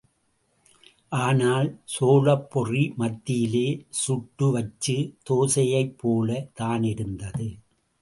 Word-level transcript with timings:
ஆனால் 1.17 1.69
சோளப்பொறி 1.95 2.83
மத்தியிலே 2.97 3.67
சுட்டு 4.01 4.49
வச்ச 4.51 4.85
தோசையைப் 5.29 5.95
போலத் 5.97 6.51
தானிருந்தது. 6.61 7.49